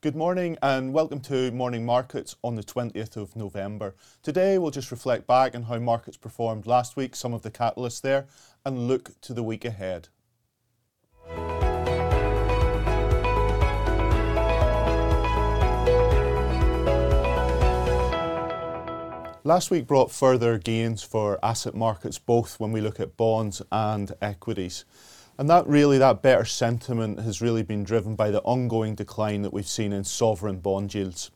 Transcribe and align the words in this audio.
Good 0.00 0.14
morning 0.14 0.56
and 0.62 0.92
welcome 0.92 1.18
to 1.22 1.50
Morning 1.50 1.84
Markets 1.84 2.36
on 2.44 2.54
the 2.54 2.62
20th 2.62 3.16
of 3.16 3.34
November. 3.34 3.96
Today 4.22 4.56
we'll 4.56 4.70
just 4.70 4.92
reflect 4.92 5.26
back 5.26 5.56
on 5.56 5.64
how 5.64 5.80
markets 5.80 6.16
performed 6.16 6.68
last 6.68 6.94
week, 6.94 7.16
some 7.16 7.34
of 7.34 7.42
the 7.42 7.50
catalysts 7.50 8.00
there, 8.00 8.28
and 8.64 8.86
look 8.86 9.20
to 9.22 9.34
the 9.34 9.42
week 9.42 9.64
ahead. 9.64 10.06
Last 19.42 19.72
week 19.72 19.88
brought 19.88 20.12
further 20.12 20.58
gains 20.58 21.02
for 21.02 21.44
asset 21.44 21.74
markets, 21.74 22.20
both 22.20 22.60
when 22.60 22.70
we 22.70 22.80
look 22.80 23.00
at 23.00 23.16
bonds 23.16 23.62
and 23.72 24.12
equities. 24.22 24.84
And 25.38 25.48
that 25.48 25.68
really, 25.68 25.98
that 25.98 26.20
better 26.20 26.44
sentiment 26.44 27.20
has 27.20 27.40
really 27.40 27.62
been 27.62 27.84
driven 27.84 28.16
by 28.16 28.32
the 28.32 28.42
ongoing 28.42 28.96
decline 28.96 29.42
that 29.42 29.52
we've 29.52 29.68
seen 29.68 29.92
in 29.92 30.02
sovereign 30.02 30.58
bond 30.58 30.92
yields 30.94 31.30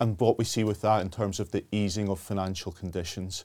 and 0.00 0.18
what 0.18 0.36
we 0.36 0.44
see 0.44 0.64
with 0.64 0.80
that 0.80 1.00
in 1.00 1.10
terms 1.10 1.38
of 1.38 1.52
the 1.52 1.64
easing 1.70 2.08
of 2.08 2.18
financial 2.18 2.72
conditions. 2.72 3.44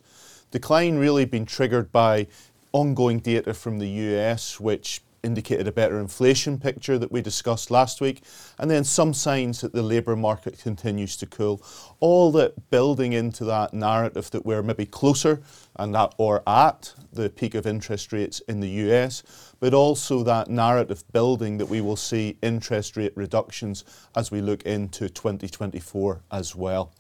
Decline 0.50 0.98
really 0.98 1.26
been 1.26 1.46
triggered 1.46 1.92
by 1.92 2.26
ongoing 2.72 3.20
data 3.20 3.54
from 3.54 3.78
the 3.78 3.88
US, 3.88 4.60
which 4.60 5.02
indicated 5.24 5.68
a 5.68 5.72
better 5.72 6.00
inflation 6.00 6.58
picture 6.58 6.98
that 6.98 7.12
we 7.12 7.22
discussed 7.22 7.70
last 7.70 8.02
week, 8.02 8.24
and 8.58 8.70
then 8.70 8.84
some 8.84 9.14
signs 9.14 9.62
that 9.62 9.74
the 9.74 9.84
labour 9.84 10.16
market 10.16 10.60
continues 10.60 11.16
to 11.18 11.26
cool. 11.26 11.62
All 12.00 12.32
that 12.32 12.70
building 12.70 13.14
into 13.14 13.46
that 13.46 13.74
narrative 13.74 14.32
that 14.32 14.46
we're 14.46 14.64
maybe 14.64 14.86
closer 14.86 15.42
and 15.76 15.94
that 15.96 16.16
or 16.18 16.42
at 16.48 16.94
the 17.14 17.30
peak 17.30 17.56
of 17.56 17.68
interest 17.68 18.12
rates 18.12 18.40
in 18.42 18.60
the 18.60 18.70
US, 18.70 19.24
but 19.60 19.74
also 19.74 20.24
that 20.24 20.50
narrative 20.50 21.04
building 21.12 21.58
that 21.58 21.68
we 21.68 21.82
will 21.82 21.96
see 21.96 22.38
interest 22.42 22.98
rate 22.98 23.14
reductions 23.16 23.84
as 24.16 24.32
we 24.32 24.42
look 24.42 24.64
into 24.64 25.10
2024 25.10 26.22
as 26.32 26.56
well. 26.56 26.94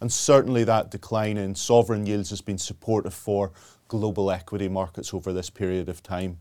And 0.00 0.12
certainly 0.12 0.64
that 0.64 0.90
decline 0.90 1.36
in 1.36 1.54
sovereign 1.54 2.06
yields 2.06 2.30
has 2.30 2.40
been 2.40 2.58
supportive 2.58 3.14
for 3.14 3.52
global 3.88 4.30
equity 4.30 4.68
markets 4.68 5.12
over 5.14 5.32
this 5.32 5.50
period 5.50 5.88
of 5.88 6.02
time. 6.02 6.38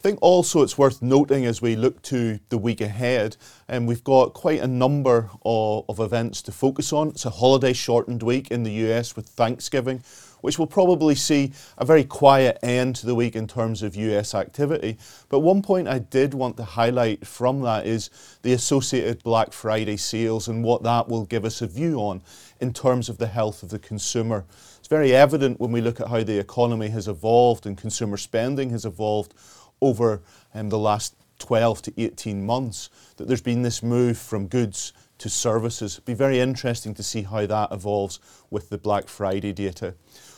I 0.00 0.02
think 0.02 0.18
also 0.22 0.62
it's 0.62 0.78
worth 0.78 1.02
noting 1.02 1.44
as 1.44 1.60
we 1.60 1.76
look 1.76 2.00
to 2.04 2.40
the 2.48 2.56
week 2.56 2.80
ahead, 2.80 3.36
and 3.68 3.82
um, 3.82 3.86
we've 3.86 4.02
got 4.02 4.32
quite 4.32 4.60
a 4.60 4.66
number 4.66 5.28
of, 5.44 5.84
of 5.90 6.00
events 6.00 6.40
to 6.42 6.52
focus 6.52 6.90
on. 6.90 7.08
It's 7.08 7.26
a 7.26 7.30
holiday 7.30 7.74
shortened 7.74 8.22
week 8.22 8.50
in 8.50 8.62
the 8.62 8.72
US 8.88 9.14
with 9.14 9.28
Thanksgiving, 9.28 10.02
which 10.40 10.58
will 10.58 10.66
probably 10.66 11.14
see 11.14 11.52
a 11.76 11.84
very 11.84 12.02
quiet 12.02 12.58
end 12.62 12.96
to 12.96 13.04
the 13.04 13.14
week 13.14 13.36
in 13.36 13.46
terms 13.46 13.82
of 13.82 13.94
US 13.94 14.34
activity. 14.34 14.96
But 15.28 15.40
one 15.40 15.60
point 15.60 15.86
I 15.86 15.98
did 15.98 16.32
want 16.32 16.56
to 16.56 16.64
highlight 16.64 17.26
from 17.26 17.60
that 17.60 17.86
is 17.86 18.08
the 18.40 18.54
associated 18.54 19.22
Black 19.22 19.52
Friday 19.52 19.98
sales 19.98 20.48
and 20.48 20.64
what 20.64 20.82
that 20.82 21.10
will 21.10 21.26
give 21.26 21.44
us 21.44 21.60
a 21.60 21.66
view 21.66 21.96
on 21.96 22.22
in 22.58 22.72
terms 22.72 23.10
of 23.10 23.18
the 23.18 23.26
health 23.26 23.62
of 23.62 23.68
the 23.68 23.78
consumer. 23.78 24.46
It's 24.78 24.88
very 24.88 25.14
evident 25.14 25.60
when 25.60 25.72
we 25.72 25.82
look 25.82 26.00
at 26.00 26.08
how 26.08 26.22
the 26.22 26.38
economy 26.38 26.88
has 26.88 27.06
evolved 27.06 27.66
and 27.66 27.76
consumer 27.76 28.16
spending 28.16 28.70
has 28.70 28.86
evolved 28.86 29.34
over 29.80 30.22
um, 30.54 30.68
the 30.68 30.78
last 30.78 31.14
12 31.38 31.82
to 31.82 31.92
18 31.96 32.44
months 32.44 32.90
that 33.16 33.26
there's 33.26 33.42
been 33.42 33.62
this 33.62 33.82
move 33.82 34.18
from 34.18 34.46
goods 34.46 34.92
to 35.18 35.28
services. 35.28 35.94
It'd 35.94 36.04
be 36.04 36.14
very 36.14 36.40
interesting 36.40 36.94
to 36.94 37.02
see 37.02 37.22
how 37.22 37.46
that 37.46 37.72
evolves 37.72 38.20
with 38.50 38.70
the 38.70 38.78
Black 38.78 39.08
Friday 39.08 39.52
data. 39.52 39.94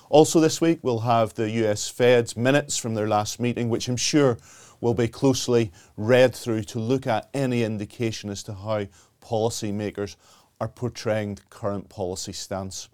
Also, 0.09 0.41
this 0.41 0.61
week 0.61 0.81
we'll 0.83 1.01
have 1.01 1.35
the 1.35 1.51
US 1.51 1.89
Fed's 1.89 2.37
minutes 2.37 2.77
from 2.77 2.95
their 2.95 3.09
last 3.09 3.41
meeting, 3.41 3.69
which 3.69 3.89
I'm 3.89 3.97
sure 3.97 4.39
will 4.81 4.95
be 4.95 5.09
closely 5.09 5.73
read 5.97 6.35
through 6.35 6.65
to 6.65 6.79
look 6.79 7.07
at 7.07 7.31
any 7.33 7.63
indication 7.63 8.29
as 8.29 8.43
to 8.43 8.55
how 8.55 8.87
policymakers 9.23 10.17
are 10.61 10.69
portraying 10.69 11.37
the 11.37 11.43
current 11.49 11.89
policy 11.89 12.33
stance. 12.33 12.89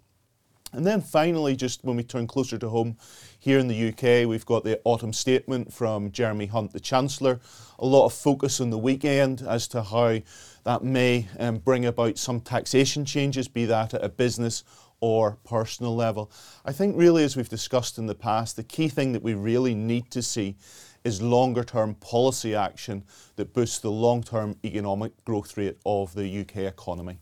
And 0.71 0.85
then 0.85 1.01
finally, 1.01 1.55
just 1.55 1.83
when 1.83 1.97
we 1.97 2.03
turn 2.03 2.27
closer 2.27 2.57
to 2.57 2.69
home, 2.69 2.97
here 3.39 3.57
in 3.57 3.67
the 3.67 3.89
UK, 3.89 4.27
we've 4.27 4.45
got 4.45 4.63
the 4.63 4.79
autumn 4.83 5.13
statement 5.13 5.73
from 5.73 6.11
Jeremy 6.11 6.45
Hunt, 6.45 6.73
the 6.73 6.79
Chancellor. 6.79 7.39
A 7.79 7.85
lot 7.85 8.05
of 8.05 8.13
focus 8.13 8.61
on 8.61 8.69
the 8.69 8.77
weekend 8.77 9.41
as 9.41 9.67
to 9.69 9.81
how 9.81 10.19
that 10.65 10.83
may 10.83 11.27
um, 11.39 11.57
bring 11.57 11.85
about 11.85 12.17
some 12.17 12.41
taxation 12.41 13.05
changes, 13.05 13.47
be 13.47 13.65
that 13.65 13.93
at 13.93 14.03
a 14.03 14.09
business 14.09 14.63
or 14.99 15.37
personal 15.43 15.95
level. 15.95 16.31
I 16.65 16.73
think, 16.73 16.97
really, 16.97 17.23
as 17.23 17.35
we've 17.35 17.49
discussed 17.49 17.97
in 17.97 18.05
the 18.05 18.15
past, 18.15 18.55
the 18.55 18.63
key 18.63 18.89
thing 18.89 19.13
that 19.13 19.23
we 19.23 19.33
really 19.33 19.73
need 19.73 20.11
to 20.11 20.21
see 20.21 20.55
is 21.03 21.21
longer 21.21 21.63
term 21.63 21.95
policy 21.95 22.53
action 22.53 23.03
that 23.37 23.53
boosts 23.53 23.79
the 23.79 23.91
long 23.91 24.21
term 24.21 24.57
economic 24.65 25.23
growth 25.25 25.57
rate 25.57 25.77
of 25.85 26.13
the 26.13 26.41
UK 26.41 26.57
economy. 26.57 27.19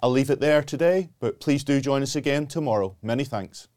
I'll 0.00 0.10
leave 0.10 0.30
it 0.30 0.40
there 0.40 0.62
today, 0.62 1.08
but 1.18 1.40
please 1.40 1.64
do 1.64 1.80
join 1.80 2.02
us 2.02 2.14
again 2.14 2.46
tomorrow. 2.46 2.96
Many 3.02 3.24
thanks. 3.24 3.68